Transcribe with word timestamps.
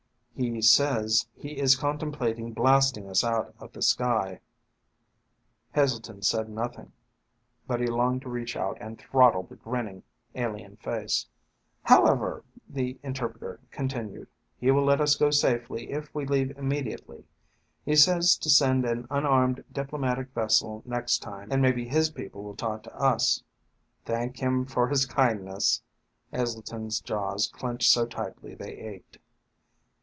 "He 0.33 0.59
says 0.63 1.27
he 1.35 1.59
is 1.59 1.75
contemplating 1.75 2.51
blasting 2.53 3.07
us 3.07 3.23
out 3.23 3.53
of 3.59 3.73
the 3.73 3.81
sky." 3.83 4.39
Heselton 5.75 6.23
said 6.23 6.49
nothing, 6.49 6.93
but 7.67 7.79
he 7.79 7.85
longed 7.85 8.23
to 8.23 8.29
reach 8.29 8.55
out 8.57 8.75
and 8.81 8.97
throttle 8.99 9.43
the 9.43 9.57
grinning, 9.57 10.01
alien 10.33 10.77
face. 10.77 11.27
"However," 11.83 12.43
the 12.67 12.97
interpreter 13.03 13.59
continued, 13.69 14.29
"he 14.57 14.71
will 14.71 14.83
let 14.83 14.99
us 14.99 15.15
go 15.15 15.29
safely 15.29 15.91
if 15.91 16.11
we 16.15 16.25
leave 16.25 16.57
immediately. 16.57 17.23
He 17.85 17.95
says 17.95 18.35
to 18.37 18.49
send 18.49 18.83
an 18.83 19.05
unarmed, 19.11 19.63
diplomatic 19.71 20.33
vessel 20.33 20.81
next 20.87 21.19
time 21.19 21.51
and 21.51 21.61
maybe 21.61 21.87
his 21.87 22.09
people 22.09 22.41
will 22.41 22.55
talk 22.55 22.81
to 22.83 22.95
us." 22.99 23.43
"Thank 24.05 24.39
him 24.39 24.65
for 24.65 24.87
his 24.87 25.05
kindness." 25.05 25.83
Heselton's 26.33 26.99
jaws 26.99 27.47
clenched 27.47 27.91
so 27.91 28.07
tightly 28.07 28.55
they 28.55 28.73
ached. 28.73 29.19